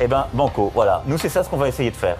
[0.00, 1.02] Eh ben, banco, voilà.
[1.06, 2.18] Nous, c'est ça ce qu'on va essayer de faire.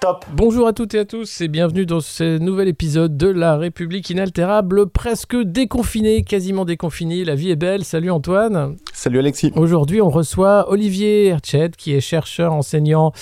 [0.00, 3.56] Top Bonjour à toutes et à tous et bienvenue dans ce nouvel épisode de La
[3.56, 7.24] République inaltérable, presque déconfiné, quasiment déconfiné.
[7.24, 7.84] La vie est belle.
[7.84, 8.76] Salut Antoine.
[8.92, 9.50] Salut Alexis.
[9.56, 13.12] Aujourd'hui, on reçoit Olivier Herchet, qui est chercheur enseignant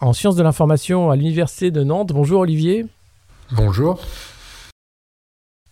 [0.00, 2.12] en sciences de l'information à l'Université de Nantes.
[2.12, 2.86] Bonjour Olivier.
[3.52, 4.00] Bonjour.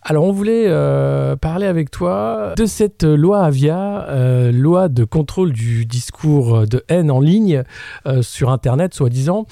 [0.05, 5.53] Alors, on voulait euh, parler avec toi de cette loi Avia, euh, loi de contrôle
[5.53, 7.63] du discours de haine en ligne
[8.05, 9.45] euh, sur Internet, soi-disant,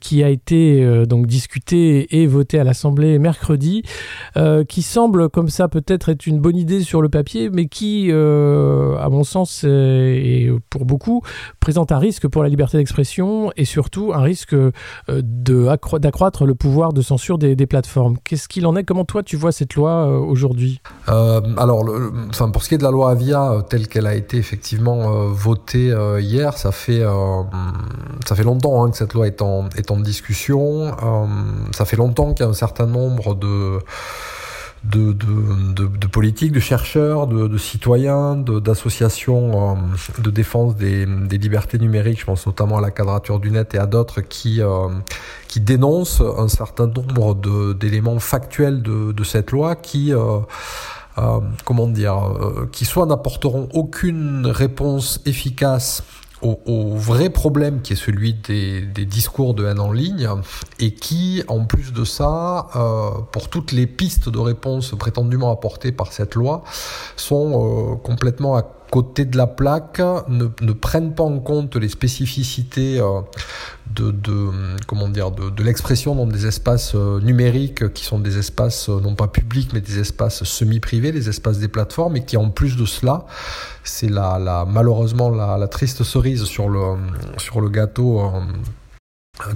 [0.00, 3.82] qui a été donc discutée et votée à l'Assemblée mercredi,
[4.68, 9.08] qui semble comme ça peut-être être une bonne idée sur le papier, mais qui, à
[9.10, 11.22] mon sens et pour beaucoup,
[11.60, 14.54] présente un risque pour la liberté d'expression et surtout un risque
[15.08, 18.16] d'accroître le pouvoir de censure des, des plateformes.
[18.24, 18.84] Qu'est-ce qu'il en est?
[18.84, 22.74] Comment toi tu vois cette loi euh, aujourd'hui euh, Alors, le, enfin, pour ce qui
[22.74, 27.02] est de la loi Avia, euh, telle qu'elle a été effectivement votée hier, ça fait,
[28.26, 30.94] ça fait longtemps hein, que cette loi est en, est en discussion.
[31.72, 33.78] ça fait longtemps qu'il y a un certain nombre de
[34.90, 41.38] de, de, de, politiques, de chercheurs, de, de citoyens, d'associations euh, de, défense des, des,
[41.38, 44.88] libertés numériques, je pense notamment à la quadrature du net et à d'autres qui, euh,
[45.48, 50.12] qui dénoncent un certain nombre d'éléments factuels de, cette loi qui...
[50.12, 50.40] Euh,
[51.64, 52.14] comment dire,
[52.72, 56.02] qui soit n'apporteront aucune réponse efficace
[56.42, 60.28] au, vrai problème qui est celui des, discours de haine en ligne
[60.78, 65.92] et qui, en plus de ça, euh, pour toutes les pistes de réponse prétendument apportées
[65.92, 66.62] par cette loi,
[67.16, 71.88] sont euh, complètement à côté de la plaque, ne, ne, prennent pas en compte les
[71.88, 73.20] spécificités euh,
[73.94, 74.50] de, de,
[74.86, 79.00] comment dire de, de l'expression dans des espaces euh, numériques qui sont des espaces euh,
[79.00, 82.76] non pas publics mais des espaces semi-privés, les espaces des plateformes et qui en plus
[82.76, 83.26] de cela,
[83.84, 86.96] c'est la, la, malheureusement la, la, triste cerise sur le,
[87.38, 88.22] sur le gâteau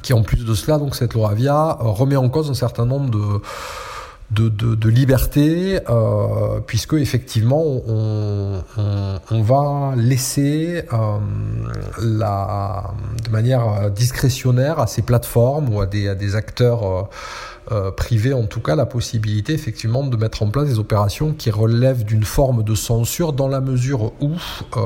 [0.02, 3.10] qui en plus de cela, donc cette loi Avia remet en cause un certain nombre
[3.10, 3.40] de
[4.30, 8.62] de, de, liberté, euh, puisque effectivement on,
[9.30, 11.18] on, va laisser euh,
[12.00, 17.08] la, de manière discrétionnaire à ces plateformes ou à des, à des acteurs
[17.72, 21.52] euh, priver en tout cas la possibilité effectivement de mettre en place des opérations qui
[21.52, 24.32] relèvent d'une forme de censure dans la mesure où
[24.76, 24.80] euh,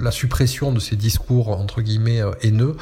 [0.00, 2.76] la suppression de ces discours entre guillemets euh, haineux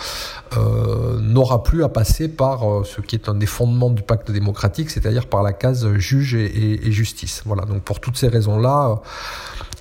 [1.20, 5.26] n'aura plus à passer par ce qui est un des fondements du pacte démocratique, c'est-à-dire
[5.26, 7.42] par la case juge et, justice.
[7.44, 9.02] Voilà, donc pour toutes ces raisons-là,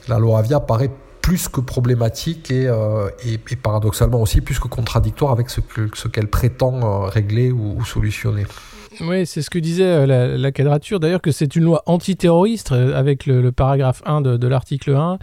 [0.10, 0.92] la loi Avia paraît
[1.22, 2.68] plus que problématique et,
[3.64, 8.46] paradoxalement aussi plus que contradictoire avec ce qu'elle prétend régler ou solutionner.
[9.02, 12.72] Oui, c'est ce que disait euh, la, la quadrature, d'ailleurs, que c'est une loi antiterroriste
[12.72, 15.18] euh, avec le, paragraphe 1 de, l'article 1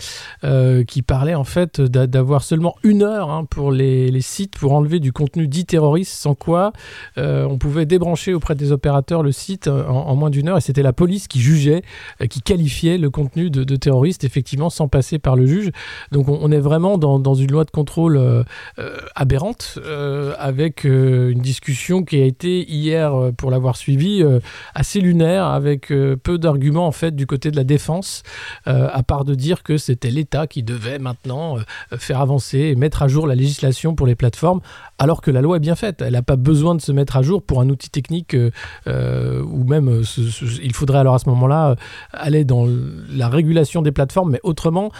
[0.45, 5.01] euh, qui parlait en fait d'avoir seulement une heure hein, pour les, sites pour enlever
[5.01, 6.73] du contenu dit terroriste, sans quoi
[7.17, 10.93] on pouvait débrancher auprès des opérateurs le site en, moins d'une heure et c'était la
[10.93, 11.83] police qui jugeait,
[12.31, 15.71] qui qualifiait le contenu de, terroriste, effectivement, sans passer par le juge.
[16.13, 18.45] Donc on, est vraiment dans, une loi de contrôle
[19.17, 19.79] aberrante
[20.39, 24.41] avec une discussion qui a été hier pour la avoir suivi euh,
[24.75, 28.25] assez lunaire avec euh, peu d'arguments en fait du côté de la défense
[28.67, 31.59] euh, à part de dire que c'était l'État qui devait maintenant
[31.93, 34.61] faire avancer et mettre à jour la législation pour les plateformes
[34.99, 37.23] alors que la loi est bien faite elle n'a pas besoin de se mettre à
[37.23, 38.37] jour pour un outil technique
[38.87, 40.03] ou même
[40.63, 41.77] il faudrait alors à ce moment là
[42.13, 42.67] aller dans
[43.11, 44.91] la régulation des plateformes mais autrement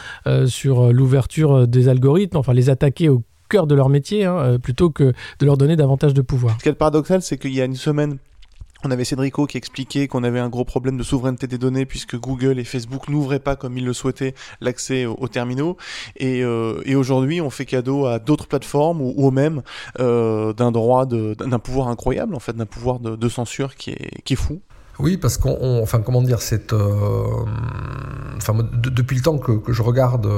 [0.47, 5.13] sur l'ouverture des algorithmes enfin les attaquer au cœur de leur métier hein, plutôt que
[5.39, 6.57] de leur donner davantage de pouvoir.
[6.59, 8.19] Ce qui est paradoxal, c'est qu'il y a une semaine,
[8.85, 12.17] on avait Cédrico qui expliquait qu'on avait un gros problème de souveraineté des données puisque
[12.17, 15.77] Google et Facebook n'ouvraient pas comme ils le souhaitaient l'accès aux, aux, terminaux.
[16.17, 19.63] Et, euh, et aujourd'hui, on fait cadeau à d'autres plateformes ou, ou même
[20.01, 24.23] euh, d'un droit, d'un pouvoir incroyable, en fait, d'un pouvoir de, de, censure qui est,
[24.25, 24.61] qui est fou.
[24.99, 27.25] Oui, parce qu'on, enfin, comment dire, c'est, euh,
[28.37, 30.29] enfin, de, depuis le temps que, que je regarde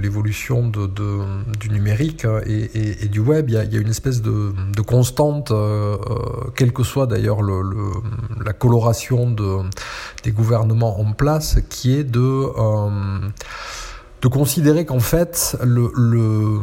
[0.00, 1.18] l'évolution de, de,
[1.58, 4.52] du numérique et, et, et du web, il y a, y a, une espèce de,
[4.80, 5.98] constante, euh,
[6.56, 9.58] quelle que soit d'ailleurs le, le, la coloration de,
[10.24, 13.18] des gouvernements en place, qui est de euh,
[14.22, 16.60] de considérer qu'en fait, le, le,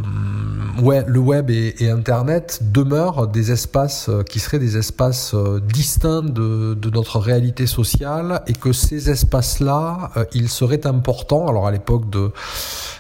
[0.82, 6.76] ouais, le web et, et, Internet demeurent des espaces qui seraient des espaces distincts de,
[6.76, 12.32] de, notre réalité sociale et que ces espaces-là, il serait important, alors à l'époque de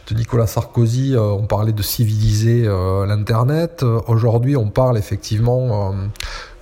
[0.07, 3.83] de Nicolas Sarkozy, euh, on parlait de civiliser euh, l'Internet.
[3.83, 5.93] Euh, aujourd'hui, on parle effectivement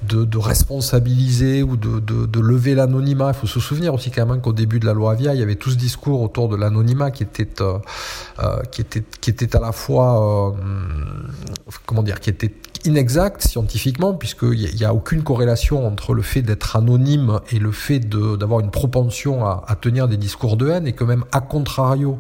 [0.06, 3.32] de, responsabiliser ou de, lever l'anonymat.
[3.34, 5.44] Il faut se souvenir aussi quand même qu'au début de la loi Avia, il y
[5.44, 7.80] avait tout ce discours autour de l'anonymat qui était euh,
[8.72, 10.52] qui était qui était à la fois euh,
[11.86, 12.54] comment dire qui était
[12.86, 17.72] inexact scientifiquement, puisqu'il n'y a, a, aucune corrélation entre le fait d'être anonyme et le
[17.72, 22.20] fait d'avoir une propension à, tenir des discours de haine, et que même à contrario,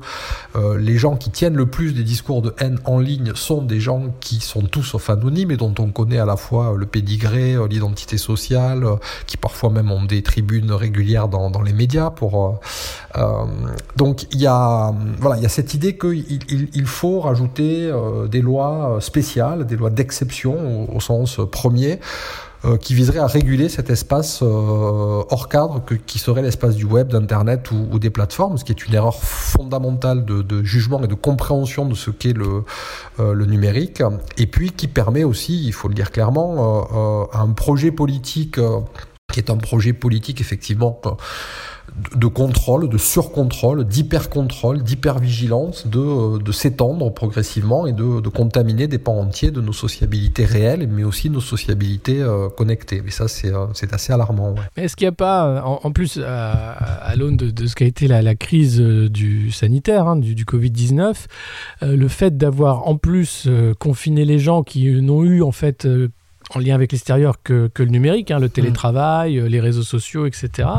[0.55, 3.79] euh, les gens qui tiennent le plus des discours de haine en ligne sont des
[3.79, 7.55] gens qui sont tous sauf anonymes et dont on connaît à la fois le pédigré,
[7.75, 8.95] l'identité sociale, euh,
[9.27, 12.09] qui parfois même ont des tribunes régulières dans, les médias.
[12.09, 12.51] Pour, euh,
[13.17, 13.45] euh
[13.95, 14.93] donc il y a
[15.47, 17.91] cette idée qu'il il, faut rajouter
[18.29, 21.99] des lois spéciales, des lois d'exception au, sens premier,
[22.77, 24.45] qui viserait à réguler cet espace euh,
[25.29, 28.71] hors cadre que, qui serait l'espace du web, d'internet ou, ou, des plateformes, ce qui
[28.71, 32.63] est une erreur fondamentale de, de jugement et de compréhension de ce qu'est le,
[33.19, 34.03] euh, le numérique,
[34.37, 38.59] et puis qui permet aussi, il faut le dire clairement, un projet politique
[39.31, 41.01] qui est un projet politique effectivement
[42.15, 49.17] de contrôle, de surcontrôle, d'hypercontrôle, d'hypervigilance, de, de s'étendre progressivement et de, contaminer des pans
[49.19, 53.01] entiers de nos sociabilités réelles, mais aussi nos sociabilités euh, connectées.
[53.05, 54.55] Et ça, c'est, euh, c'est assez alarmant.
[54.75, 56.71] Mais est-ce qu'il n'y a pas, en, plus, à,
[57.05, 61.25] à l'aune de, ce qu'a été la, crise euh, du sanitaire, hein, du, du Covid-19,
[61.83, 65.87] euh, le fait d'avoir en plus euh, confiné les gens qui n'ont eu en fait
[66.53, 69.45] en lien avec l'extérieur que, que, le numérique, hein, le télétravail, mmh.
[69.45, 70.69] les réseaux sociaux, etc.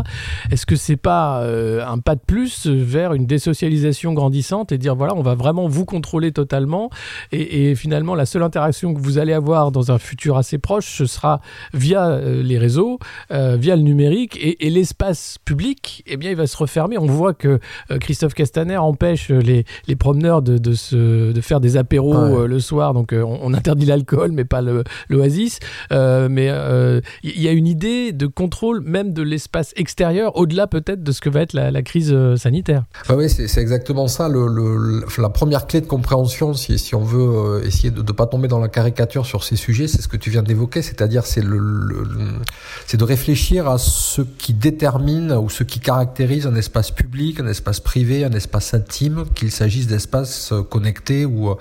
[0.50, 4.94] Est-ce que c'est pas euh, un pas de plus vers une désocialisation grandissante et dire
[4.94, 6.90] voilà, on va vraiment vous contrôler totalement
[7.32, 10.96] et, et, finalement la seule interaction que vous allez avoir dans un futur assez proche,
[10.98, 11.40] ce sera
[11.74, 12.98] via euh, les réseaux,
[13.32, 16.98] euh, via le numérique et, et l'espace public, eh bien il va se refermer.
[16.98, 17.58] On voit que
[17.90, 22.48] euh, Christophe Castaner empêche les, les promeneurs de, de, se, de faire des apéros ouais.
[22.48, 24.62] le soir, donc on, on interdit l'alcool mais pas
[25.08, 25.55] l'oasis
[25.92, 30.66] euh, mais il euh, y a une idée de contrôle même de l'espace extérieur, au-delà
[30.66, 32.84] peut-être de ce que va être la, crise euh, sanitaire.
[33.08, 34.28] Ah oui, c'est exactement ça.
[34.28, 38.68] La première clé de compréhension, si, on veut essayer de ne pas tomber dans la
[38.68, 43.78] caricature sur ces sujets, c'est ce que tu viens d'évoquer, c'est-à-dire c'est de réfléchir à
[43.78, 48.74] ce qui détermine ou ce qui caractérise un espace public, un espace privé, un espace
[48.74, 51.56] intime, qu'il s'agisse d'espaces connectés ou,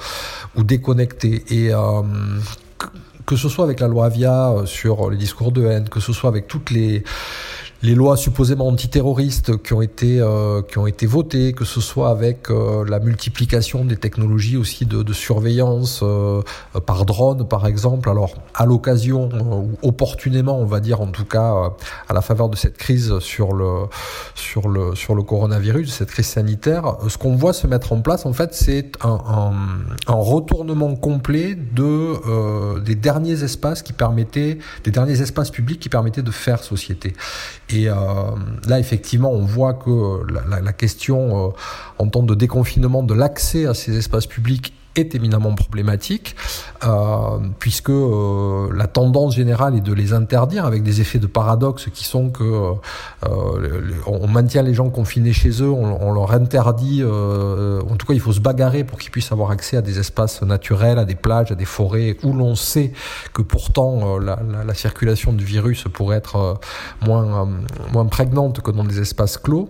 [0.57, 1.43] déconnectés.
[1.49, 1.71] Et
[3.25, 6.13] que ce soit avec la loi Avia euh, sur les discours de haine, que ce
[6.13, 7.03] soit avec toutes les
[7.83, 12.09] les lois supposément antiterroristes qui ont été euh, qui ont été votées, que ce soit
[12.09, 16.41] avec euh, la multiplication des technologies aussi de, de surveillance euh,
[16.85, 18.09] par drone par exemple.
[18.09, 21.69] Alors à l'occasion euh, ou opportunément, on va dire en tout cas euh,
[22.07, 23.85] à la faveur de cette crise sur le
[24.33, 28.25] sur le sur le coronavirus, cette crise sanitaire, ce qu'on voit se mettre en place
[28.25, 29.53] en fait, c'est un, un,
[30.07, 35.89] un, retournement complet de euh, des derniers espaces qui permettaient des derniers espaces publics qui
[35.89, 37.13] permettaient de faire société.
[37.69, 37.93] Et euh,
[38.67, 41.51] là, effectivement, on voit que la, la, la question euh,
[41.97, 46.35] en temps de déconfinement de l'accès à ces espaces publics est éminemment problématique,
[46.83, 51.89] euh, puisque euh, la tendance générale est de les interdire avec des effets de paradoxe
[51.93, 57.81] qui sont que euh, on maintient les gens confinés chez eux, on, leur interdit, euh,
[57.89, 60.41] en tout cas il faut se bagarrer pour qu'ils puissent avoir accès à des espaces
[60.41, 62.91] naturels, à des plages, à des forêts, où l'on sait
[63.33, 66.53] que pourtant euh, la, la, la, circulation du virus pourrait être euh,
[67.05, 67.47] moins,
[67.91, 69.69] moins prégnante que dans des espaces clos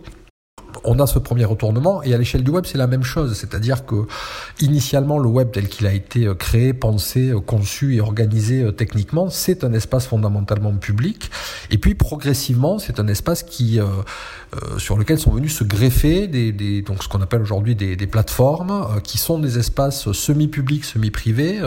[0.84, 3.34] on a ce premier retournement et à l'échelle du web c'est la même chose.
[3.36, 4.08] C'est-à-dire que
[4.60, 8.72] initialement le web tel qu'il a été euh, créé pensé euh, conçu et organisé euh,
[8.72, 11.32] techniquement c'est un espace fondamentalement public.
[11.72, 13.80] Et puis progressivement c'est un espace qui
[14.78, 19.18] sur lequel sont venus se greffer des, donc ce qu'on appelle aujourd'hui des, plateformes qui
[19.18, 21.60] sont des espaces semi-publics semi-privés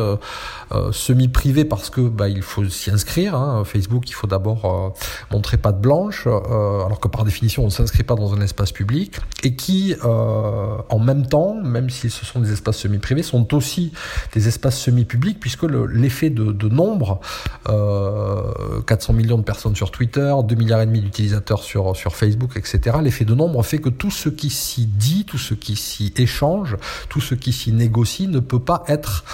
[0.93, 3.65] semi-privés parce que bah, il faut s'y inscrire hein.
[3.65, 4.95] Facebook il faut d'abord
[5.31, 8.98] montrer patte blanche alors que par définition on s'inscrit pas dans un espace public
[9.45, 13.93] et qui, euh, en même temps, même si ce sont des espaces semi-privés, sont aussi
[14.33, 17.21] des espaces semi-publics, puisque l'effet le, de, nombre,
[17.69, 22.57] euh, 400 millions de personnes sur Twitter, 2 milliards et demi d'utilisateurs sur, sur Facebook,
[22.57, 26.13] etc., l'effet de nombre fait que tout ce qui s'y dit, tout ce qui s'y
[26.17, 26.77] échange,
[27.09, 29.25] tout ce qui s'y négocie ne peut pas être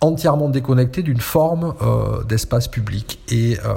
[0.00, 3.20] entièrement déconnecté d'une forme euh, d'espace public.
[3.28, 3.74] Et euh,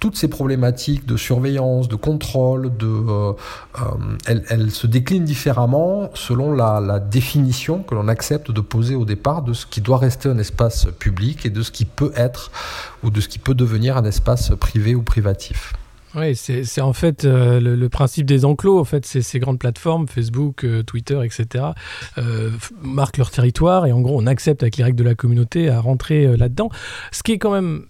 [0.00, 3.32] toutes ces problématiques de surveillance, de contrôle, de, euh,
[3.78, 9.04] euh elles, se déclinent différemment selon la, la définition que l'on accepte de poser au
[9.04, 12.50] départ de ce qui doit rester un espace public et de ce qui peut être
[13.02, 15.74] ou de ce qui peut devenir un espace privé ou privatif.
[16.14, 18.78] Oui, c'est en fait euh, le, le, principe des enclos.
[18.78, 21.64] En fait, ces grandes plateformes, Facebook, euh, Twitter, etc.,
[22.18, 22.50] euh,
[22.82, 25.80] marquent leur territoire et en gros, on accepte avec les règles de la communauté à
[25.80, 26.68] rentrer euh, là-dedans.
[27.12, 27.86] Ce qui est quand même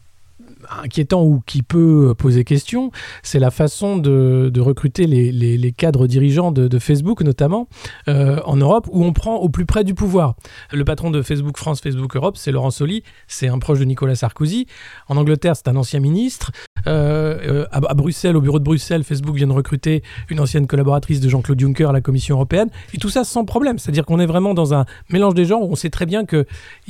[0.71, 2.91] inquiétant ou qui peut poser question,
[3.23, 7.69] c'est la façon de, recruter les, cadres dirigeants de, Facebook, notamment
[8.09, 10.35] euh, en Europe, où on prend au plus près du pouvoir.
[10.73, 14.15] Le patron de Facebook France, Facebook Europe, c'est Laurent Soli, c'est un proche de Nicolas
[14.15, 14.67] Sarkozy.
[15.09, 16.51] En Angleterre, c'est un ancien ministre.
[16.87, 21.21] Euh, à, à, Bruxelles, au bureau de Bruxelles, Facebook vient de recruter une ancienne collaboratrice
[21.21, 22.69] de Jean-Claude Juncker à la Commission européenne.
[22.95, 23.79] Et tout ça sans problème.
[23.79, 26.45] C'est-à-dire qu'on est vraiment dans un mélange des genres où on sait très bien qu'il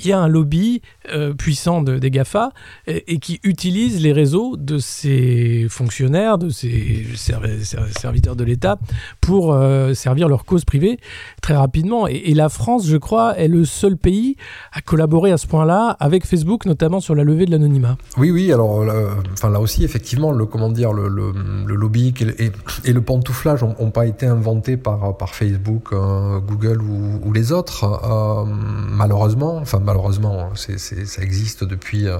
[0.04, 2.52] y a un lobby euh, puissant de, des GAFA
[2.86, 8.78] et, et qui utilise les réseaux de ces fonctionnaires, de ces serviteurs de l'État
[9.20, 10.98] pour euh, servir leur cause privée
[11.40, 12.06] très rapidement.
[12.06, 14.36] Et, la France, je crois, est le seul pays
[14.72, 17.98] à collaborer à ce point-là avec Facebook, notamment sur la levée de l'anonymat.
[18.16, 18.52] Oui, oui.
[18.52, 18.94] Alors, là,
[19.32, 22.14] enfin là aussi effectivement, le, comment dire, le, le, lobby
[22.84, 27.84] et, le pantouflage n'ont pas été inventés par, Facebook, euh, Google ou, les autres.
[27.84, 32.18] Euh, malheureusement, enfin malheureusement, ça existe depuis, euh,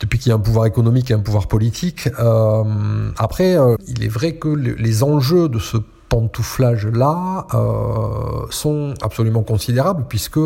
[0.00, 2.08] depuis qu'il y a un pouvoir économique et un pouvoir politique.
[2.18, 5.78] Euh, après, euh, il est vrai que les enjeux de ce
[6.08, 10.40] pantouflage-là euh, sont absolument considérables puisque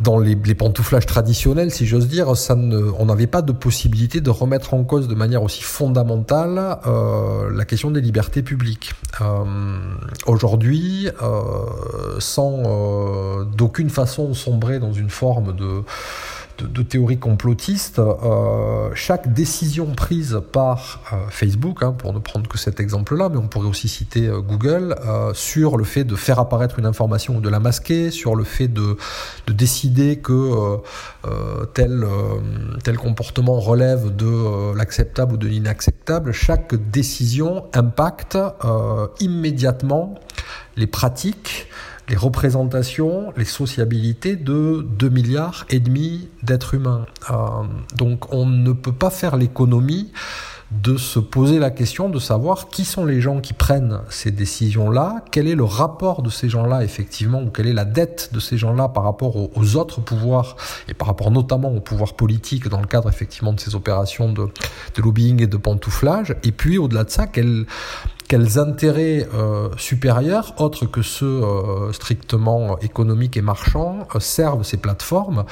[0.00, 4.74] dans les, pantouflages traditionnels, si j'ose dire, ça on n'avait pas de possibilité de remettre
[4.74, 6.78] en cause de manière aussi fondamentale
[7.50, 8.92] la question des libertés publiques.
[10.26, 11.08] Aujourd'hui,
[12.18, 15.82] sans d'aucune façon sombrer dans une forme de
[16.58, 22.48] de, de théorie complotiste, euh, chaque décision prise par euh, Facebook, hein, pour ne prendre
[22.48, 24.96] que cet exemple-là, mais on pourrait aussi citer euh, Google,
[25.34, 28.68] sur le fait de faire apparaître une information ou de la masquer, sur le fait
[28.68, 28.96] de,
[29.46, 30.78] de décider que
[31.74, 32.06] tel,
[32.84, 38.38] tel comportement relève de l'acceptable ou de l'inacceptable, chaque décision impacte
[39.20, 40.14] immédiatement
[40.76, 41.68] les pratiques,
[42.08, 47.06] les représentations, les sociabilités de 2 milliards et demi d'êtres humains.
[47.30, 47.34] Euh,
[47.96, 50.12] donc on ne peut pas faire l'économie
[50.72, 55.24] de se poser la question de savoir qui sont les gens qui prennent ces décisions-là,
[55.30, 58.58] quel est le rapport de ces gens-là effectivement, ou quelle est la dette de ces
[58.58, 60.56] gens-là par rapport aux, autres pouvoirs,
[60.88, 64.48] et par rapport notamment au pouvoir politique dans le cadre effectivement de ces opérations de,
[64.96, 67.66] de lobbying et de pantouflage, et puis au-delà de ça, quelle
[68.28, 74.76] quels intérêts euh, supérieurs, autres que ceux euh, strictement économiques et marchands, euh, servent ces
[74.76, 75.44] plateformes,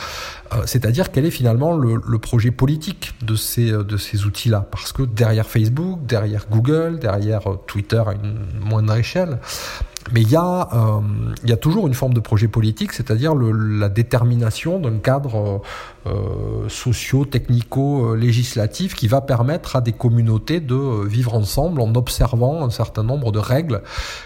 [0.66, 4.66] c'est-à-dire quel est finalement le, le, projet politique de ces, de ces outils-là?
[4.70, 9.40] Parce que derrière Facebook, derrière Google, derrière Twitter à une moindre échelle,
[10.12, 11.00] mais il y, a, euh,
[11.44, 15.62] y a toujours une forme de projet politique, c'est-à-dire la détermination d'un cadre
[16.06, 23.02] euh, socio-technico-législatif qui va permettre à des communautés de vivre ensemble en observant un certain
[23.02, 23.82] nombre de règles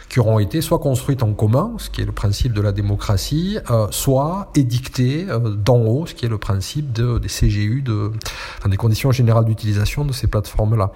[0.09, 3.59] qui auront été soit construites en commun, ce qui est le principe de la démocratie,
[3.71, 8.13] euh, soit édictées euh, d'en haut, ce qui est le principe de, des CGU, de,
[8.59, 10.93] enfin, des conditions générales d'utilisation de ces plateformes-là.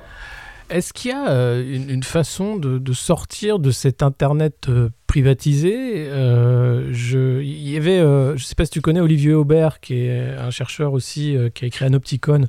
[0.72, 6.06] Est-ce qu'il y a euh, une, façon de, de, sortir de cet Internet euh, privatisé
[6.08, 9.78] euh, je, Il y avait, euh, je ne sais pas si tu connais Olivier Aubert,
[9.80, 12.46] qui est un chercheur aussi, euh, qui a écrit un opticon,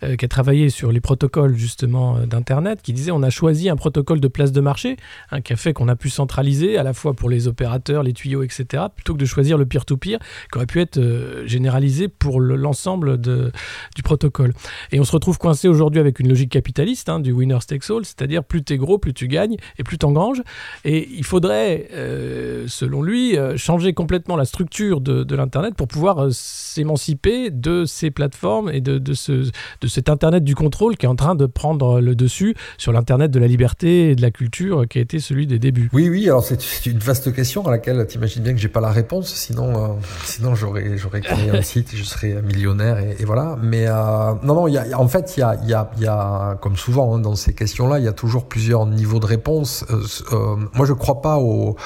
[0.00, 4.20] qui a travaillé sur les protocoles justement d'Internet, qui disait on a choisi un protocole
[4.20, 4.96] de place de marché,
[5.30, 8.14] hein, qui a fait qu'on a pu centraliser à la fois pour les opérateurs, les
[8.14, 10.98] tuyaux, etc., plutôt que de choisir le peer-to-peer, -peer, qui aurait pu être
[11.44, 13.52] généralisé pour l'ensemble le,
[13.94, 14.54] du protocole.
[14.90, 18.06] Et on se retrouve coincé aujourd'hui avec une logique capitaliste, hein, du winner takes all,
[18.06, 20.42] c'est-à-dire plus tu es gros, plus tu gagnes et plus tu engranges.
[20.86, 25.88] Et il faudrait, euh, selon lui, euh, changer complètement la structure de, de l'Internet pour
[25.88, 30.96] pouvoir euh, s'émanciper de ces plateformes et de, de, ce, de cet Internet du contrôle
[30.96, 34.22] qui est en train de prendre le dessus sur l'Internet de la liberté et de
[34.22, 35.90] la culture qui a été celui des débuts.
[35.92, 38.80] Oui, oui, alors c'est une vaste question à laquelle tu imagines bien que j'ai pas
[38.80, 43.58] la réponse, sinon, sinon j'aurais créé un site et je serais millionnaire et, et voilà.
[43.62, 46.76] Mais non, non, y a, en fait, il y a, y, a, y a, comme
[46.76, 49.84] souvent hein, dans ces questions-là, il y a toujours plusieurs niveaux de réponse.
[50.32, 51.76] Euh, moi, je crois pas au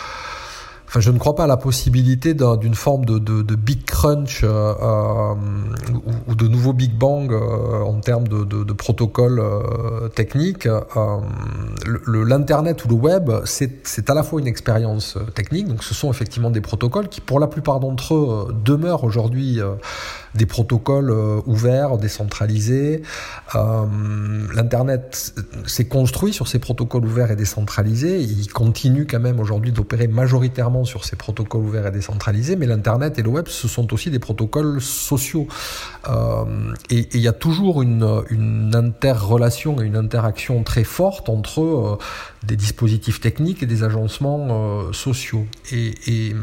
[0.90, 5.34] Enfin, je ne crois pas à la possibilité d'une forme de, big crunch euh, euh,
[6.26, 9.40] ou, de nouveau big bang euh, en termes de, protocoles
[10.16, 10.66] techniques.
[12.08, 16.50] L'internet ou le web, c'est à la fois une expérience technique, donc ce sont effectivement
[16.50, 19.60] des protocoles qui, pour la plupart d'entre eux, demeurent aujourd'hui
[20.34, 21.10] des protocoles
[21.46, 23.02] ouverts, décentralisés.
[23.54, 25.34] L'internet
[25.66, 28.20] s'est construit sur ces protocoles ouverts et décentralisés.
[28.20, 33.18] Il continue quand même aujourd'hui d'opérer majoritairement sur ces protocoles ouverts et décentralisés, mais l'Internet
[33.18, 35.46] et le web, ce sont aussi des protocoles sociaux.
[36.08, 41.62] Euh, et il y a toujours une, une interrelation et une interaction très forte entre
[41.62, 41.98] euh,
[42.42, 45.46] des dispositifs techniques et des agencements euh, sociaux.
[45.72, 46.34] Et, et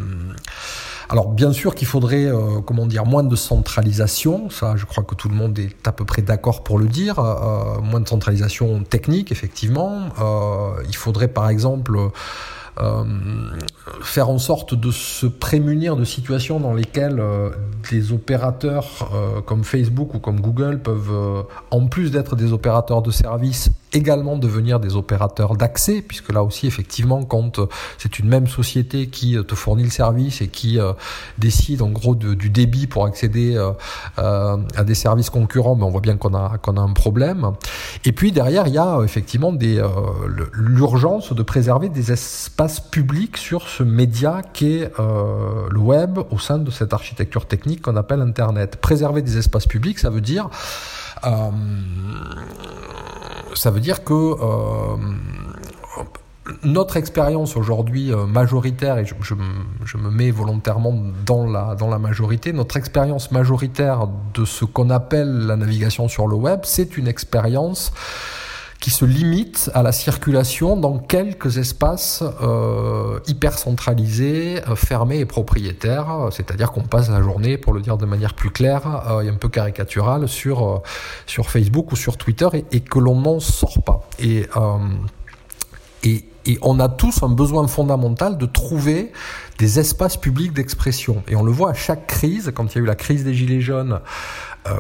[1.10, 5.16] alors bien sûr qu'il faudrait, euh, comment dire, moins de centralisation, ça je crois que
[5.16, 8.84] tout le monde est à peu près d'accord pour le dire, euh, moins de centralisation
[8.84, 10.10] technique effectivement.
[10.20, 11.98] Euh, il faudrait par exemple
[12.80, 13.04] euh,
[14.02, 17.50] faire en sorte de se prémunir de situations dans lesquelles euh,
[17.92, 23.12] des opérateurs euh, comme Facebook ou comme Google peuvent, en plus d'être des opérateurs de
[23.12, 27.60] services, également devenir des opérateurs d'accès, puisque là aussi, effectivement, quand
[27.98, 30.78] c'est une même société qui te fournit le service et qui
[31.38, 33.58] décide en gros du débit pour accéder
[34.18, 37.54] à des services concurrents, mais ben, on voit bien qu'on a, qu'on a un problème.
[38.04, 39.56] Et puis derrière, il y a effectivement
[40.54, 46.60] l'urgence de préserver des espaces public sur ce média qu'est euh, le web au sein
[46.60, 48.78] de cette architecture technique qu'on appelle Internet.
[48.78, 50.50] Préserver des espaces publics, ça veut dire,
[51.26, 51.50] euh,
[53.56, 54.98] ça veut dire que euh,
[56.64, 59.16] notre expérience aujourd'hui majoritaire, et je,
[59.84, 64.90] je, me mets volontairement dans la, dans la majorité, notre expérience majoritaire de ce qu'on
[64.90, 67.92] appelle la navigation sur le web, c'est une expérience
[68.80, 75.26] qui se limite à la circulation dans quelques espaces euh, hyper centralisés, euh, fermés et
[75.26, 79.30] propriétaires, c'est-à-dire qu'on passe la journée, pour le dire de manière plus claire euh, et
[79.30, 80.78] un peu caricaturale, sur, euh,
[81.26, 84.08] sur Facebook ou sur Twitter et, que l'on n'en sort pas.
[84.20, 84.48] Et,
[86.04, 86.24] et,
[86.62, 89.12] on a tous un besoin fondamental de trouver
[89.58, 91.22] des espaces publics d'expression.
[91.28, 93.34] Et on le voit à chaque crise, quand il y a eu la crise des
[93.34, 94.00] Gilets jaunes,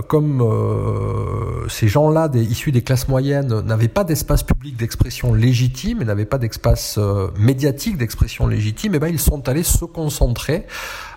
[0.07, 6.05] comme euh, ces gens-là, issus des classes moyennes, n'avaient pas d'espace public d'expression légitime et
[6.05, 10.65] n'avaient pas d'espace euh, médiatique d'expression légitime, eh ben ils sont allés se concentrer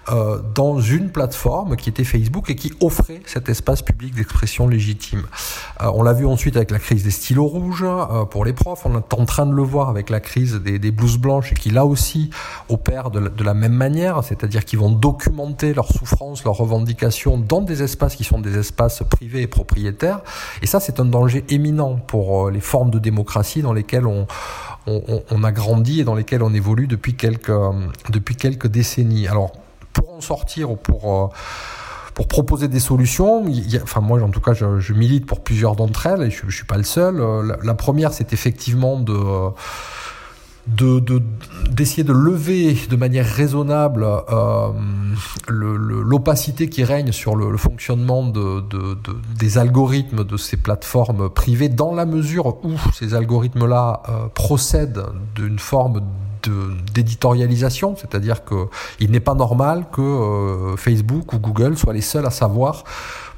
[0.08, 5.24] euh, dans une plateforme qui était Facebook et qui offrait cet espace public d'expression légitime.
[5.82, 8.86] Euh, on l'a vu ensuite avec la crise des stylos rouges euh, pour les profs,
[8.86, 11.70] on est en train de le voir avec la crise des, des blouses blanches qui
[11.70, 12.30] là aussi
[12.70, 17.82] opèrent de la, même manière, c'est-à-dire qu'ils vont documenter leurs souffrances, leurs revendications dans des
[17.82, 20.22] espaces qui sont des espaces privés et propriétaires.
[20.62, 24.26] Et ça, c'est un danger éminent pour les formes de démocratie dans lesquelles on,
[25.44, 27.52] a grandi et dans lesquelles on évolue depuis quelques,
[28.08, 29.28] depuis quelques décennies.
[29.28, 29.52] Alors,
[29.92, 31.26] pour en sortir ou pour euh,
[32.14, 33.44] pour proposer des solutions.
[33.82, 36.66] Enfin, moi, en tout cas, je, milite pour plusieurs d'entre elles et je, je suis
[36.66, 37.20] pas le seul.
[37.20, 39.14] Euh, la, première, c'est effectivement de
[40.66, 44.68] d'essayer de, de, lever de manière raisonnable euh,
[45.48, 48.62] l'opacité qui règne sur le, fonctionnement de,
[49.38, 55.58] des algorithmes de ces plateformes privées dans la mesure où ces algorithmes-là euh, procèdent d'une
[55.58, 56.02] forme
[56.94, 62.30] d'éditorialisation, c'est-à-dire qu'il n'est pas normal que euh, Facebook ou Google soient les seuls à
[62.30, 62.84] savoir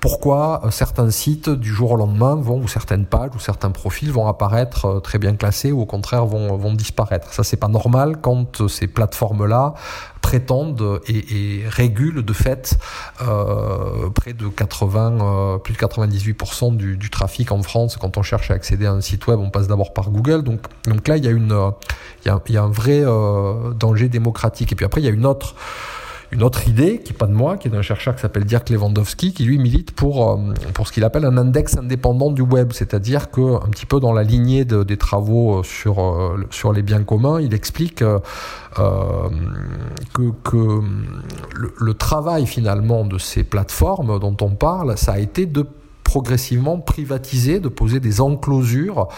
[0.03, 4.11] pourquoi euh, certains sites du jour au lendemain vont, ou certaines pages ou certains profils
[4.11, 7.33] vont apparaître euh, très bien classés ou au contraire vont, vont disparaître.
[7.33, 9.75] Ça, c'est pas normal quand ces plateformes-là
[10.23, 12.79] prétendent et, et, régulent de fait
[13.21, 17.97] euh, près de 80, euh, plus de 98% du, du, trafic en France.
[17.97, 20.43] Quand on cherche à accéder à un site web, on passe d'abord par Google.
[20.43, 21.73] Donc, donc là, il y a, une,
[22.25, 24.73] il y a, il y a un vrai euh, danger démocratique.
[24.73, 25.55] Et puis après, il y a une autre
[26.33, 28.71] une autre idée, qui n'est pas de moi, qui est d'un chercheur qui s'appelle Dirk
[28.71, 30.37] Lewandowski, qui lui milite pour, euh,
[30.73, 34.15] pour ce qu'il appelle un index indépendant du web, c'est-à-dire que un petit peu dans
[34.15, 38.21] la lignée de, des travaux euh, sur, euh, sur les biens communs, il explique que,
[40.15, 40.81] que
[41.55, 45.67] le, travail finalement de ces plateformes dont on parle, ça a été de
[46.03, 49.09] progressivement privatiser, de poser des enclosures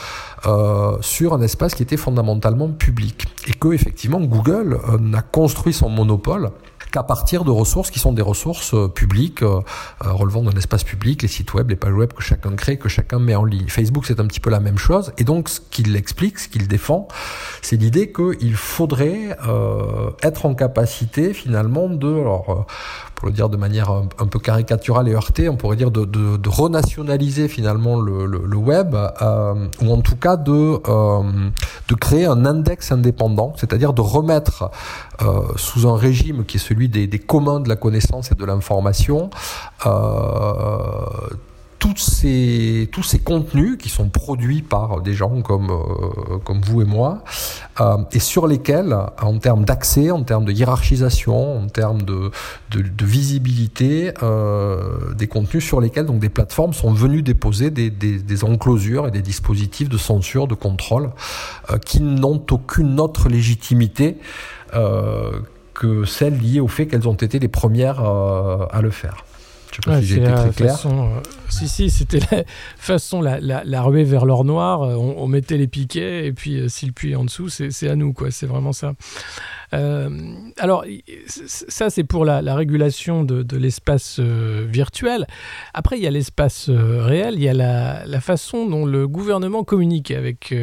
[1.00, 3.26] sur un espace qui était fondamentalement public.
[3.46, 6.50] Et que effectivement Google euh, n'a construit son monopole
[6.94, 9.60] qu'à partir de ressources qui sont des ressources euh, publiques euh,
[10.04, 12.88] euh, relevant d'un espace public, les sites web, les pages web que chacun crée, que
[12.88, 13.66] chacun met en ligne.
[13.66, 15.12] Facebook, c'est un petit peu la même chose.
[15.18, 17.08] Et donc, ce qu'il explique, ce qu'il défend,
[17.62, 22.64] c'est l'idée qu'il faudrait euh, être en capacité finalement de, alors
[23.24, 27.48] pour le dire de manière un, peu caricaturale et heurtée, on pourrait dire de, renationaliser
[27.48, 31.22] finalement le, web, euh, ou en tout cas de, euh,
[31.88, 34.70] de créer un index indépendant, c'est-à-dire de remettre
[35.22, 38.44] euh, sous un régime qui est celui des, des communs de la connaissance et de
[38.44, 39.30] l'information,
[41.92, 47.24] tous ces contenus qui sont produits par des gens comme, euh, vous et moi,
[47.80, 52.30] euh, et sur lesquels, en termes d'accès, en termes de hiérarchisation, en termes de,
[53.02, 59.10] visibilité, euh, des contenus sur lesquels donc, des plateformes sont venues déposer des, enclosures et
[59.10, 61.10] des dispositifs de censure, de contrôle,
[61.70, 64.18] euh, qui n'ont aucune autre légitimité
[64.74, 65.40] euh,
[65.74, 69.24] que celle liée au fait qu'elles ont été les premières à le faire.
[69.74, 70.76] Je sais pas si j'ai été très clair.
[70.76, 72.44] Façon, euh, si, si, c'était la
[72.76, 76.60] façon, la, la, la, ruée vers l'or noir, on, on, mettait les piquets, et puis
[76.60, 78.30] euh, si le puits est en dessous, c'est à nous, quoi.
[78.30, 78.92] C'est vraiment ça.
[79.74, 80.08] Euh,
[80.58, 80.84] alors,
[81.26, 85.26] ça, c'est pour la, la, régulation de, l'espace euh, virtuel.
[85.72, 89.64] Après, il y a l'espace euh, réel, il y a la, façon dont le gouvernement
[89.64, 90.54] communique avec.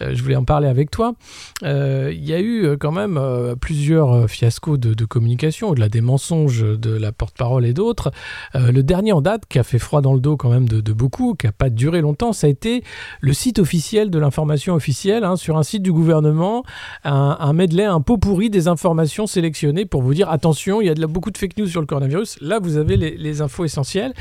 [0.00, 1.14] Je voulais en parler avec toi.
[1.62, 3.18] Il y a eu quand même
[3.60, 8.10] plusieurs fiascos de, communication, au-delà des mensonges de la porte-parole et d'autres.
[8.54, 10.92] le dernier en date, qui a fait froid dans le dos quand même de, de
[10.92, 12.82] beaucoup, qui n'a pas duré longtemps, ça a été
[13.20, 16.64] le site officiel de l'information officielle, hein, sur un site du gouvernement,
[17.04, 20.90] un, un medley, un pot pourri des informations sélectionnées pour vous dire attention, il y
[20.90, 22.38] a beaucoup de fake news sur le coronavirus.
[22.40, 24.14] Là, vous avez les, infos essentielles.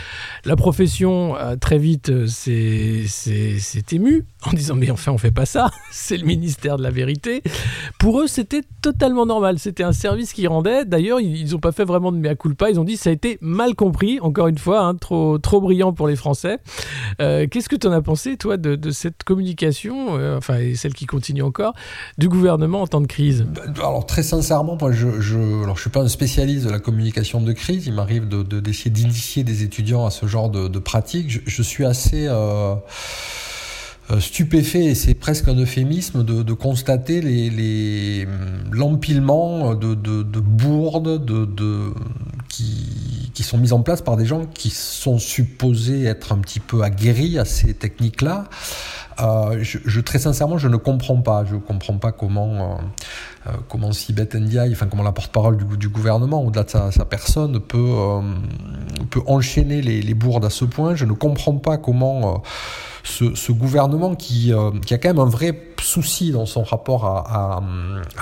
[0.46, 3.06] La profession, euh, très vite, euh, s'est
[3.92, 5.72] émue en disant mais enfin, on fait pas ça.
[5.92, 7.42] C'est le ministère de la vérité.
[8.00, 9.60] Pour eux, c'était totalement normal.
[9.60, 10.86] C'était un service qui rendait.
[10.86, 12.70] D'ailleurs, ils n'ont pas fait vraiment de mea culpa.
[12.70, 14.20] Ils ont dit ça a été mal compris.
[14.22, 16.60] Encore une fois, hein, trop, trop brillant pour les Français.
[17.22, 21.06] Euh, Qu'est-ce que tu en as pensé, toi, de, cette communication, enfin, et celle qui
[21.06, 21.74] continue encore,
[22.18, 23.46] du gouvernement en temps de crise?
[23.48, 26.80] Bah, Alors, très sincèrement, moi, je, je, alors, je suis pas un spécialiste de la
[26.80, 27.88] communication de crise.
[27.88, 31.42] Il m'arrive d'essayer de, d'initier des étudiants à ce genre de, pratiques.
[31.46, 32.76] Je, suis assez euh,
[34.12, 37.22] euh stupéfait, et c'est presque un euphémisme, de, constater
[38.72, 41.94] l'empilement les, de, de, de, bourdes de, de,
[42.50, 46.60] qui, qui sont mises en place par des gens qui sont supposés être un petit
[46.60, 48.46] peu aguerris à ces techniques-là.
[49.20, 51.44] Euh, je, je, très sincèrement, je ne comprends pas.
[51.46, 52.80] Je ne comprends pas comment,
[53.48, 57.06] euh, comment Sibeth Ndiaye, enfin comment la porte-parole du, du, gouvernement, au-delà de sa, sa,
[57.06, 58.22] personne, peut, euh,
[59.10, 60.96] peut enchaîner les, les, bourdes à ce point.
[60.96, 62.38] Je ne comprends pas comment euh,
[63.04, 67.06] ce, ce, gouvernement qui, euh, qui, a quand même un vrai souci dans son rapport
[67.06, 67.62] à,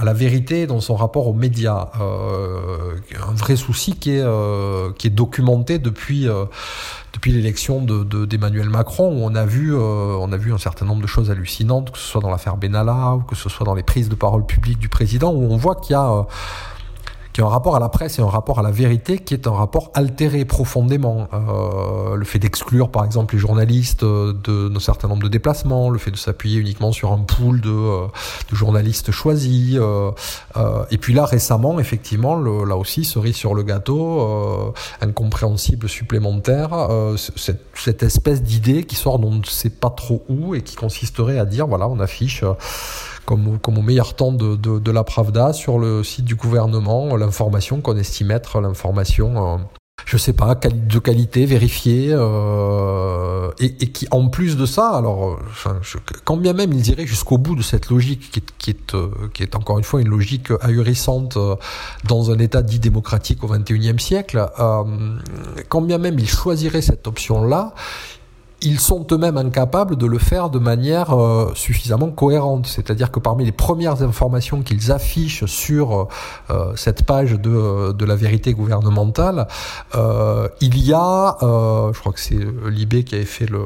[0.04, 6.28] la vérité, dans son rapport aux médias, un vrai souci qui est, est documenté depuis
[7.16, 10.58] depuis l'élection d'Emmanuel de, de, Macron, où on a, vu, euh, on a vu un
[10.58, 13.66] certain nombre de choses hallucinantes, que ce soit dans l'affaire Benalla, ou que ce soit
[13.66, 16.28] dans les prises de parole publiques du président, où on voit qu'il y a...
[17.36, 19.34] Euh, qui a un rapport à la presse et un rapport à la vérité qui
[19.34, 21.28] est un rapport altéré profondément.
[21.34, 26.00] Euh, le fait d'exclure par exemple les journalistes de nos certain nombre de déplacements, le
[26.00, 28.08] fait de s'appuyer uniquement sur un pool de, euh,
[28.50, 29.76] de journalistes choisis.
[29.76, 30.12] Euh,
[30.56, 34.72] euh, et puis là récemment, effectivement, le, là aussi, cerise sur le gâteau, euh,
[35.02, 40.56] incompréhensible supplémentaire, euh, cette, cette espèce d'idée qui sort d'on ne sait pas trop où
[40.56, 42.44] et qui consisterait à dire, voilà, on affiche
[43.26, 47.16] comme, comme au meilleur temps de, de, de, la Pravda sur le site du gouvernement
[47.16, 49.58] l'information qu'on estime être l'information, euh,
[50.06, 55.40] je sais pas, de qualité, vérifiée, euh, et, et, qui en plus de ça, alors,
[55.48, 58.70] enfin, je, quand bien même ils iraient jusqu'au bout de cette logique qui est, qui
[58.72, 61.56] est, euh, qui est encore une fois une logique ahurissante euh,
[62.08, 64.84] dans un état dit démocratique au XXIe siècle, euh,
[65.70, 67.74] quand bien même ils choisiraient cette option-là,
[68.66, 72.66] ils sont eux-mêmes incapables de le faire de manière euh, suffisamment cohérente.
[72.68, 76.08] C'est-à-dire que parmi les premières informations qu'ils affichent sur
[76.50, 79.48] euh, cette page de, de la vérité gouvernementale,
[79.94, 83.66] euh, il y a, euh, je crois que c'est Libé qui avait fait le,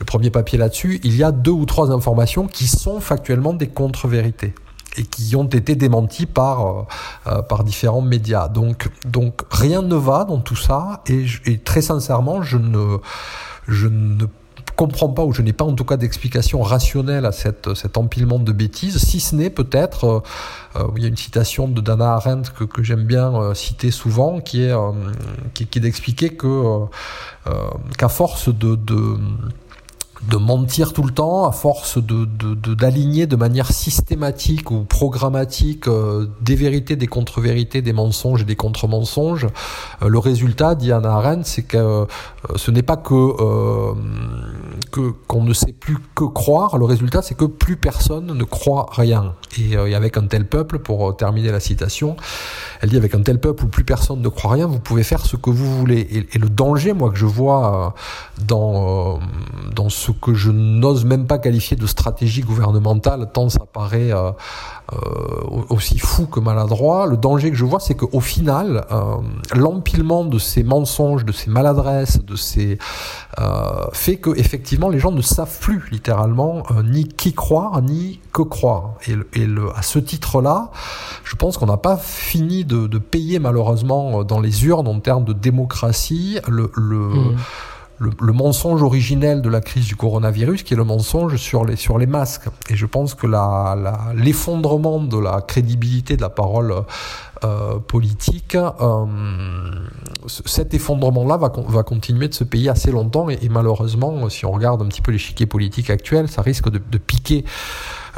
[0.00, 3.68] le premier papier là-dessus, il y a deux ou trois informations qui sont factuellement des
[3.68, 4.54] contre-vérités
[4.98, 6.86] et qui ont été démentis par
[7.26, 8.48] euh, par différents médias.
[8.48, 12.98] Donc donc rien ne va dans tout ça et, et très sincèrement je ne
[13.68, 14.26] je ne
[14.76, 18.38] comprends pas ou je n'ai pas en tout cas d'explication rationnelle à cette, cet empilement
[18.38, 20.20] de bêtises, si ce n'est peut-être, euh,
[20.76, 23.90] euh, il y a une citation de Dana Arendt que, que j'aime bien euh, citer
[23.90, 24.74] souvent, qui est,
[25.54, 26.84] qui, qui d'expliquer que
[27.96, 29.18] qu'à force de, de
[30.22, 32.24] de mentir tout le temps, à force de,
[32.74, 38.44] d'aligner de, de, manière systématique ou programmatique euh, des vérités, des contre-vérités, des mensonges et
[38.44, 39.46] des contre-mensonges,
[40.02, 42.06] euh, le résultat, dit Anna Arendt, c'est que euh,
[42.56, 43.14] ce n'est pas que,
[44.90, 48.86] que qu'on ne sait plus que croire, le résultat c'est que plus personne ne croit
[48.92, 49.34] rien.
[49.58, 52.16] Et, euh, avec un tel peuple, pour euh, terminer la citation,
[52.80, 55.24] elle dit avec un tel peuple où plus personne ne croit rien, vous pouvez faire
[55.24, 56.26] ce que vous voulez.
[56.32, 57.94] Et, le danger, moi, que je vois
[58.46, 59.20] dans
[59.74, 64.12] dans ce que je n'ose même pas qualifier de stratégie gouvernementale, tant ça paraît
[65.68, 68.84] aussi fou que maladroit, le danger que je vois, c'est qu'au final,
[69.54, 72.78] l'empilement de ces mensonges, de ces maladresses, de ces
[73.92, 78.42] fait que effectivement les gens ne savent plus littéralement euh, ni qui croire ni que
[78.42, 78.94] croire.
[79.06, 80.70] Et, et le, à ce titre-là,
[81.24, 85.00] je pense qu'on n'a pas fini de, de, payer malheureusement euh, dans les urnes en
[85.00, 87.36] termes de démocratie le, le mmh
[87.98, 91.98] le, mensonge originel de la crise du coronavirus, qui est le mensonge sur les, sur
[91.98, 92.48] les masques.
[92.68, 93.26] Et je pense que
[94.14, 96.74] l'effondrement la, de la crédibilité de la parole
[97.44, 99.04] euh, politique, euh,
[100.26, 103.28] cet effondrement-là va, continuer de se payer assez longtemps.
[103.28, 107.44] Et, malheureusement, si on regarde un petit peu l'échiquier politique actuel, ça risque de, piquer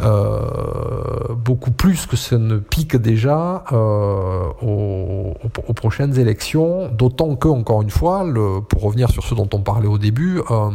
[0.03, 5.35] euh, beaucoup plus que ça ne pique déjà euh, aux,
[5.75, 8.25] prochaines élections, d'autant que, encore une fois,
[8.69, 10.71] pour revenir sur ce dont on parlait au début, euh,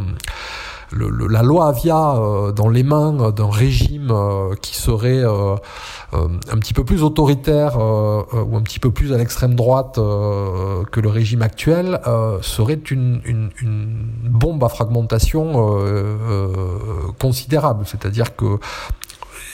[1.30, 5.56] la loi Avia euh, dans les mains d'un régime euh, qui serait euh,
[6.12, 11.10] un petit peu plus autoritaire ou un petit peu plus à l'extrême droite que le
[11.10, 12.00] régime actuel
[12.42, 13.50] serait une,
[14.24, 15.76] bombe à fragmentation
[17.20, 17.86] considérable.
[17.88, 18.60] C'est-à-dire que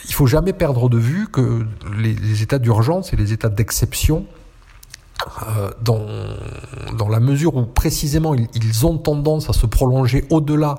[0.10, 1.66] il faut jamais perdre de vue que
[1.98, 4.26] les, états d'urgence et les états d'exception
[5.50, 5.72] euh,
[6.94, 10.76] dans la mesure où précisément ils, ont tendance à se prolonger au-delà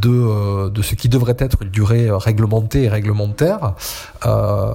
[0.00, 3.74] de, euh, de ce qui devrait être une durée euh, réglementée et réglementaire,
[4.26, 4.72] euh,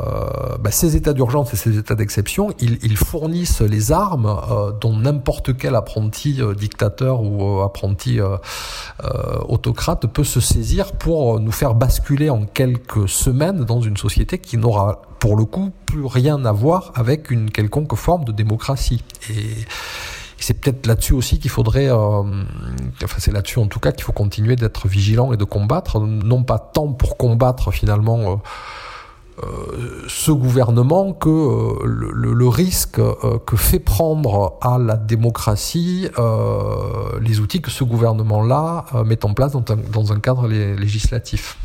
[0.59, 4.39] bah, ces états d'urgence et ces états d'exception, ils, ils, fournissent les armes
[4.81, 8.19] dont n'importe quel apprenti dictateur ou apprenti
[9.47, 14.57] autocrate peut se saisir pour nous faire basculer en quelques semaines dans une société qui
[14.57, 19.01] n'aura pour le coup plus rien à voir avec une quelconque forme de démocratie.
[20.43, 22.23] C'est peut-être là-dessus aussi qu'il faudrait, euh,
[23.03, 26.43] enfin c'est là-dessus en tout cas qu'il faut continuer d'être vigilant et de combattre, non
[26.43, 28.35] pas tant pour combattre finalement euh,
[29.43, 32.99] euh ce gouvernement que le, risque
[33.45, 36.09] que fait prendre à la démocratie
[37.21, 41.57] les outils que ce gouvernement-là met en place dans un cadre législatif.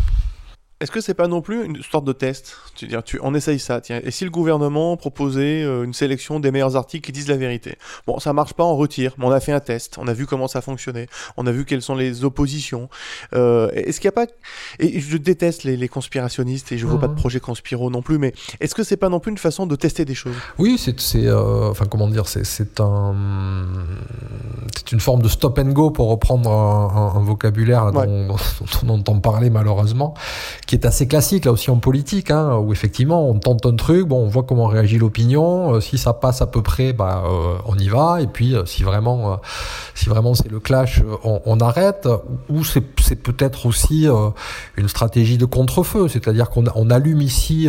[0.80, 2.56] Est-ce que c'est pas non plus une sorte de test?
[2.74, 4.00] Tu dire, tu, On essaye ça, tiens.
[4.02, 7.78] Et si le gouvernement proposait euh, une sélection des meilleurs articles qui disent la vérité?
[8.08, 10.26] Bon, ça marche pas, on retire, mais on a fait un test, on a vu
[10.26, 11.06] comment ça fonctionnait,
[11.36, 12.88] on a vu quelles sont les oppositions.
[13.34, 14.32] Euh, est-ce qu'il n'y a pas...
[14.80, 17.16] Et je déteste les, les conspirationnistes et je veux pas de mmh.
[17.16, 20.04] projet conspiro non plus, mais est-ce que c'est pas non plus une façon de tester
[20.04, 20.36] des choses?
[20.58, 21.26] Oui, c'est...
[21.26, 23.14] Euh, enfin, comment dire C'est un...
[24.76, 28.36] C'est une forme de stop and go, pour reprendre un, un, vocabulaire dont,
[28.82, 30.14] on entend parler malheureusement
[30.66, 34.06] qui est assez classique là aussi en politique, hein, où effectivement on tente un truc,
[34.06, 37.56] bon, on voit comment réagit l'opinion, euh, si ça passe à peu près, bah, euh,
[37.66, 39.40] on y va, et puis euh, si vraiment,
[39.94, 42.08] si vraiment c'est le clash, on, arrête.
[42.48, 42.80] Ou c'est,
[43.16, 44.08] peut-être aussi
[44.76, 47.68] une stratégie de contre-feu, c'est-à-dire qu'on on allume ici,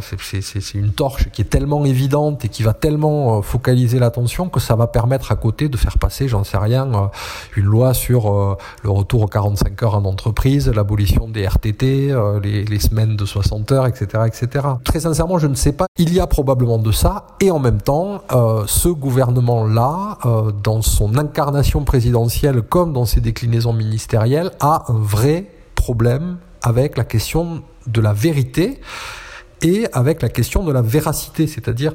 [0.00, 4.76] c'est une torche qui est tellement évidente et qui va tellement focaliser l'attention que ça
[4.76, 7.10] va permettre à côté de faire passer, j'en sais rien,
[7.56, 12.78] une loi sur le retour aux 45 heures en entreprise, l'abolition des RTT, euh, les,
[12.78, 14.66] semaines de 60 heures, etc., etc.
[14.84, 15.86] Très sincèrement, je ne sais pas.
[15.98, 20.82] Il y a probablement de ça, et en même temps, euh, ce gouvernement-là, euh, dans
[20.82, 27.62] son incarnation présidentielle comme dans ses déclinaisons ministérielles, a un vrai problème avec la question
[27.86, 28.80] de la vérité
[29.62, 31.92] et avec la question de la véracité, c'est-à-dire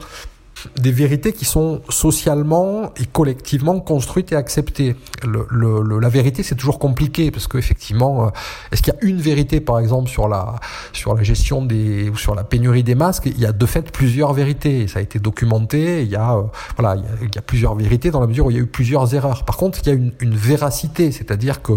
[0.80, 4.96] des vérités qui sont socialement et collectivement construites et acceptées.
[5.24, 8.30] Le, le, la vérité, c'est toujours compliqué parce qu'effectivement, euh,
[8.72, 10.56] est-ce qu'il y a une vérité, par exemple, sur la
[10.94, 13.26] sur la gestion des ou sur la pénurie des masques?
[13.26, 14.88] Il y a de fait plusieurs vérités.
[14.88, 16.04] Ça a été documenté.
[16.04, 16.44] Il y a euh,
[16.78, 18.60] voilà, il y a, il y a, plusieurs vérités dans la mesure où il y
[18.60, 19.46] a eu plusieurs erreurs.
[19.46, 21.74] Par contre, il y a une, une véracité, c'est-à-dire que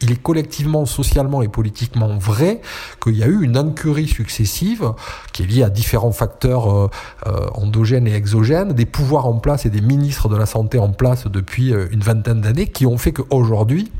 [0.00, 2.60] il est collectivement, socialement et politiquement vrai
[3.02, 4.92] qu'il y a eu une incurie successive
[5.32, 6.88] qui est liée à différents facteurs euh,
[7.26, 10.90] euh endogènes et exogènes, des pouvoirs en place et des ministres de la santé en
[10.90, 13.90] place depuis euh, une vingtaine d'années qui ont fait qu'aujourd'hui,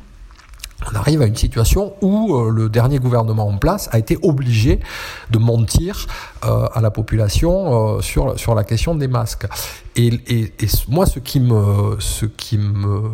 [0.85, 4.81] on arrive à une situation où euh, le dernier gouvernement en place a été obligé
[5.31, 6.07] de mentir
[6.45, 9.47] euh, à la population euh, sur sur la question des masques.
[9.97, 13.11] Et, et, et, moi, ce qui me ce qui me,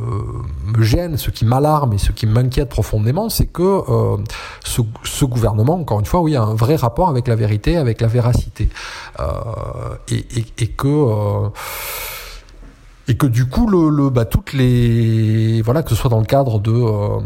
[0.77, 4.17] me gêne, ce qui m'alarme et ce qui m'inquiète profondément, c'est que euh,
[4.65, 8.01] ce, ce, gouvernement, encore une fois, oui, a un vrai rapport avec la vérité, avec
[8.01, 8.69] la véracité,
[10.11, 10.27] et,
[10.59, 11.51] et, que
[13.09, 16.25] et que du coup le, le bah, toutes les voilà que ce soit dans le
[16.27, 17.19] cadre de euh,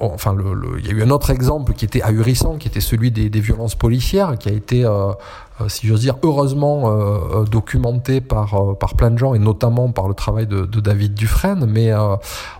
[0.00, 3.10] enfin le, il y a eu un autre exemple qui était ahurissant qui était celui
[3.10, 5.12] des, violences policières qui a été euh,
[5.60, 10.08] euh si j'ose dire heureusement euh, documenté par par plein de gens et notamment par
[10.08, 11.66] le travail de David Dufresne.
[11.66, 11.92] Mais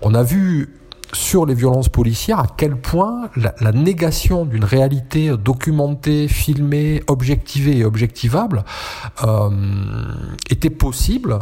[0.02, 0.74] on a vu
[1.14, 7.84] sur les violences policières, à quel point la, négation d'une réalité documentée, filmée, objectivée et
[7.84, 8.64] objectivable
[9.24, 9.50] euh,
[10.50, 11.38] était possible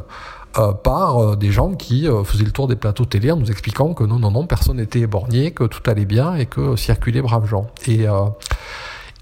[0.59, 3.51] euh, par euh, des gens qui euh, faisaient le tour des plateaux télé en nous
[3.51, 7.23] expliquant que non, non, non, personne n'était éborgné, que tout allait bien et que circulaient
[7.23, 7.69] braves gens.
[7.87, 8.05] Et,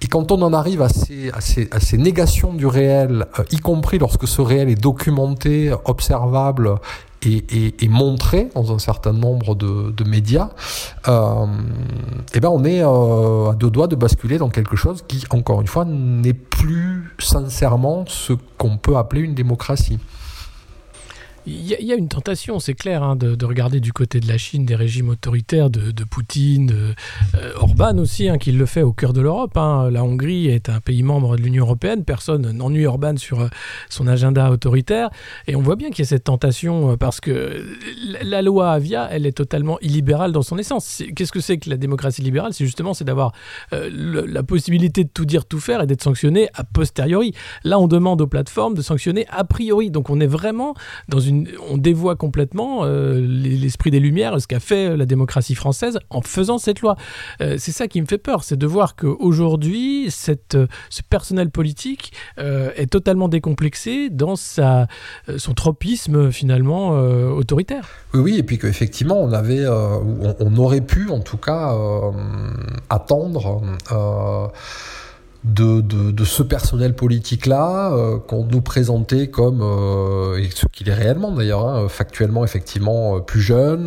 [0.03, 3.59] et quand on en arrive à ces, à ces, à ces négations du réel, y
[3.59, 6.75] compris lorsque ce réel est documenté, observable
[7.23, 10.51] et, et, montré dans un certain nombre de, médias,
[11.09, 11.47] euh,
[12.35, 15.61] eh ben on est euh, à deux doigts de basculer dans quelque chose qui, encore
[15.61, 19.99] une fois, n'est plus sincèrement ce qu'on peut appeler une démocratie.
[21.47, 24.37] Il y, a une tentation, c'est clair, hein, de, de, regarder du côté de la
[24.37, 26.95] Chine des régimes autoritaires de, Poutine, de,
[27.35, 29.57] euh, Orban aussi, hein, qui le fait au cœur de l'Europe.
[29.57, 29.89] Hein.
[29.91, 33.49] La Hongrie est un pays membre de l'Union européenne, personne n'ennuie Orban sur euh,
[33.89, 35.09] son agenda autoritaire.
[35.47, 37.65] Et on voit bien qu'il y a cette tentation, euh, parce que
[38.23, 41.03] la loi Avia, elle est totalement illibérale dans son essence.
[41.17, 42.53] Qu'est-ce que c'est que la démocratie libérale?
[42.53, 43.33] C'est justement c'est d'avoir
[43.73, 47.33] la possibilité de tout dire, tout faire et d'être sanctionné a posteriori.
[47.65, 49.91] Là, on demande aux plateformes de sanctionner a priori.
[49.91, 50.75] Donc on est vraiment
[51.09, 51.30] dans une
[51.69, 56.59] on dévoie complètement euh, l'esprit des Lumières, ce qu'a fait la démocratie française en faisant
[56.59, 56.97] cette loi.
[57.41, 60.57] Euh, c'est ça qui me fait peur, c'est de voir qu'aujourd'hui, cette,
[60.91, 67.89] ce personnel politique euh, est totalement décomplexé dans son tropisme finalement euh, autoritaire.
[68.15, 69.99] Oui, oui, et puis qu'effectivement, on avait, euh,
[70.41, 72.11] on, aurait pu en tout cas euh,
[72.89, 73.63] attendre
[75.45, 80.95] de, de, ce personnel politique-là euh, qu'on nous présentait comme, euh, et ce qu'il est
[80.95, 83.85] réellement d'ailleurs, hein, factuellement effectivement euh, plus jeune,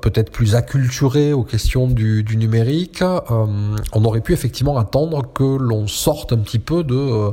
[0.00, 5.86] peut-être plus acculturé aux questions du, du numérique, on aurait pu effectivement attendre que l'on
[5.86, 7.32] sorte un petit peu de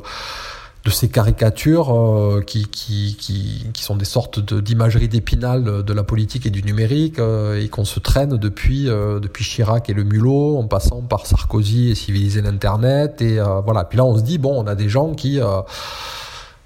[0.83, 6.03] de ces caricatures euh, qui, qui, qui, qui, sont des sortes d'imagerie d'épinal de la
[6.03, 10.03] politique et du numérique euh, et qu'on se traîne depuis, euh, depuis Chirac et le
[10.03, 13.21] mulot en passant par Sarkozy et civiliser l'Internet.
[13.21, 13.85] Et voilà.
[13.85, 15.39] Puis là, on se dit, bon, on a des gens qui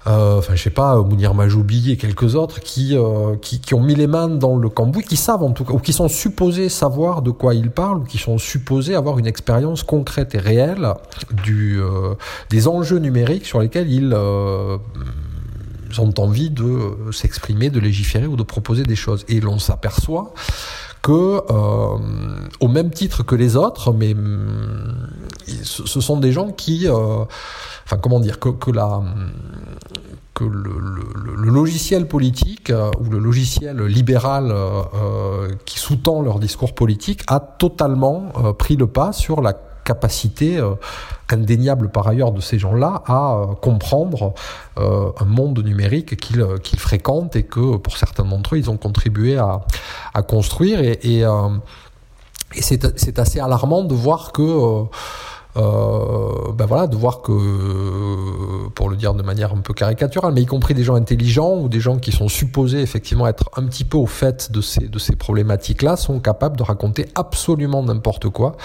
[0.06, 3.94] enfin je sais pas, Mounir Majoubi et quelques autres qui, euh, qui, qui ont mis
[3.94, 7.22] les mains dans le cambouis, qui savent en tout cas, ou qui sont supposés savoir
[7.22, 10.94] de quoi ils parlent, ou qui sont supposés avoir une expérience concrète et réelle
[11.44, 12.14] du, euh,
[12.50, 14.78] des enjeux numériques sur lesquels ils euh,
[15.98, 19.24] ont envie de s'exprimer, de légiférer ou de proposer des choses.
[19.28, 20.32] Et l'on s'aperçoit
[21.02, 24.14] que, euh, au même titre que les autres, mais
[25.62, 27.24] ce sont des gens qui, euh,
[27.84, 29.00] enfin comment dire, que, que la
[30.38, 36.74] que le, logiciel politique euh, ou le logiciel libéral euh, euh, qui sous-tend leur discours
[36.74, 40.60] politique a totalement euh, pris le pas sur la capacité
[41.30, 44.34] indéniable par ailleurs de ces gens-là à comprendre
[44.76, 49.38] un monde numérique qu'ils qu fréquentent et que pour certains d'entre eux ils ont contribué
[49.38, 49.62] à,
[50.12, 50.80] à construire.
[50.80, 51.20] Et, et,
[52.54, 54.84] et c'est assez alarmant de voir que
[55.58, 60.46] ben voilà, de voir que, pour le dire de manière un peu caricaturale, mais y
[60.46, 63.96] compris des gens intelligents ou des gens qui sont supposés effectivement être un petit peu
[63.96, 68.56] au fait de ces, de ces problématiques-là, sont capables de raconter absolument n'importe quoi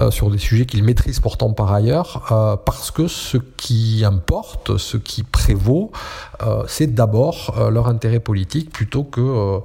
[0.00, 4.76] euh, sur des sujets qu'ils maîtrisent pourtant par ailleurs, euh, parce que ce qui importe,
[4.78, 5.92] ce qui prévaut,
[6.42, 9.60] euh, c'est d'abord euh, leur intérêt politique plutôt que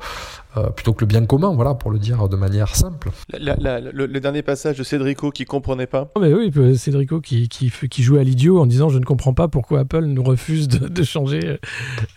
[0.57, 3.09] euh, euh, plutôt que le bien commun, voilà, pour le dire de manière simple.
[3.31, 6.09] La, la, le, le, dernier passage de Cédrico qui comprenait pas.
[6.15, 9.33] Oh mais oui, Cédrico qui, qui, qui jouait à l'idiot en disant je ne comprends
[9.33, 11.59] pas pourquoi Apple nous refuse de, de changer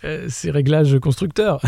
[0.03, 1.61] euh, ses réglages constructeurs.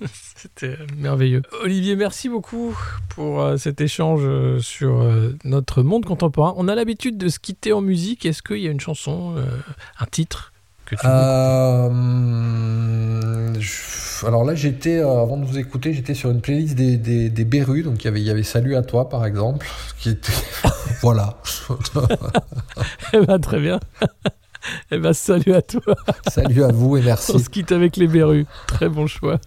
[0.36, 1.42] C'était merveilleux.
[1.62, 2.76] Olivier, merci beaucoup
[3.10, 6.54] pour euh, cet échange euh, sur euh, notre monde contemporain.
[6.56, 8.24] On a l'habitude de se quitter en musique.
[8.24, 9.44] Est-ce qu'il y a une chanson, euh,
[9.98, 10.52] un titre
[10.86, 11.90] que tu euh,
[13.60, 17.30] je, alors là, j'étais, euh, avant de vous écouter, j'étais sur une playlist des, des,
[17.30, 19.66] des Berus, donc il y avait, il y avait Salut à toi, par exemple,
[19.98, 20.32] qui était...
[21.00, 21.38] voilà.
[23.12, 23.80] eh ben, très bien.
[24.90, 25.94] eh ben, salut à toi.
[26.28, 27.32] Salut à vous et merci.
[27.34, 28.46] On se quitte avec les Berus.
[28.66, 29.38] Très bon choix.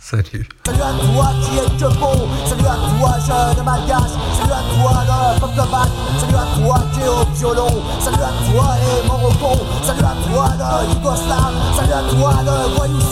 [0.00, 0.48] Salut.
[0.66, 2.28] Salut à toi qui es que bon.
[2.46, 3.18] Salut à toi,
[3.54, 4.10] jeune malgache.
[4.38, 5.04] Salut à toi,
[5.42, 7.66] Salut à toi qui violon.
[7.98, 9.60] Salut à toi, les Morocco.
[9.82, 11.54] Salut à toi, le Yougoslave.
[11.76, 13.02] Salut à toi le voyou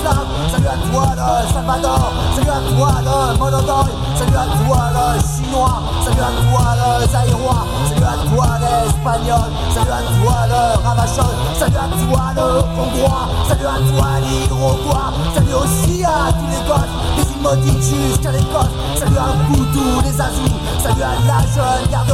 [0.51, 5.83] salut à toi le Salvador, salut à toi le Monodoy, salut à toi le chinois,
[6.05, 11.77] salut à toi le zaïrois, salut à toi l'espagnol, salut à toi le ravachol, salut
[11.77, 12.49] à toi le
[12.81, 18.33] hongrois, salut à toi l'iroquois, salut aussi à tous les gosses, des îles maudites jusqu'à
[18.33, 22.11] l'Écosse, salut à Boudou, les Azous, salut à la jeune garde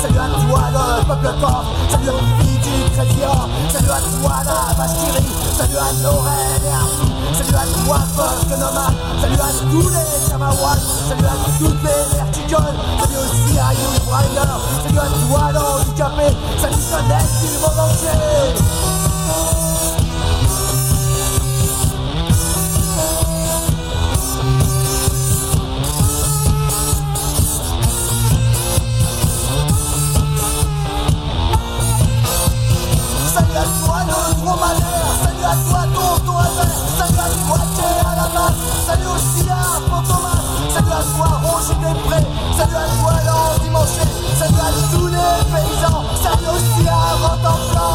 [0.00, 4.74] salut à toi le peuple corse, salut aux filles du Crédit-Or, salut à toi la
[4.74, 4.96] vache
[5.56, 7.98] salut à Lorraine et Arthur, salut à toi
[8.58, 13.90] Nomade, salut à tous les Kamawats, salut à toutes les verticoles, salut aussi à You
[14.06, 16.28] Brainer, salut à toi l'handicapé,
[16.60, 19.71] salut jeunesse du monde entier.
[37.22, 39.52] Salut est à la masse, salut aussi à
[39.88, 40.42] Fantomas,
[40.74, 42.24] salut à toi Roger Després,
[42.56, 44.04] salut à toi l'endimanché,
[44.36, 46.90] salut à tous les paysans, salut aussi à
[47.22, 47.92] Rotenplan.